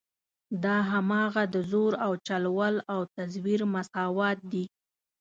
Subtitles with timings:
[0.63, 4.65] دا هماغه د زور او چل ول او تزویر مساوات دي.